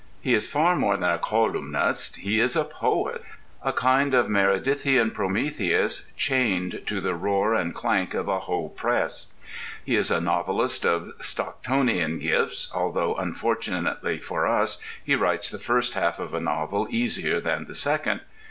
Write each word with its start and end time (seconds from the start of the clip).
He 0.19 0.33
is 0.33 0.47
far 0.47 0.75
more 0.75 0.97
than 0.97 1.11
a 1.11 1.19
colyumist: 1.19 2.21
he 2.21 2.39
is 2.39 2.55
a 2.55 2.63
poet—a 2.65 3.71
kind 3.73 4.15
of 4.15 4.27
Meredithian 4.29 5.11
Prometheus 5.11 6.11
chained 6.17 6.81
to 6.87 6.99
the 6.99 7.13
roar 7.13 7.53
and 7.53 7.75
clank 7.75 8.15
of 8.15 8.27
a 8.27 8.39
Hoe 8.39 8.69
press. 8.69 9.33
He 9.85 9.95
is 9.95 10.09
a 10.09 10.19
novelist 10.19 10.87
of 10.87 11.11
Stocktonian 11.21 12.19
gifts, 12.19 12.71
although 12.73 13.13
unfortunately 13.13 14.17
for 14.17 14.47
us 14.47 14.81
he 15.05 15.13
writes 15.13 15.51
the 15.51 15.59
first 15.59 15.93
half 15.93 16.17
of 16.17 16.33
a 16.33 16.39
novel 16.41 16.87
easier 16.89 17.39
than 17.39 17.65
the 17.67 17.75
second. 17.75 18.21